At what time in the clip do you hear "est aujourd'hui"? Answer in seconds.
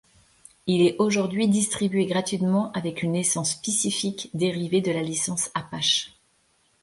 0.81-1.47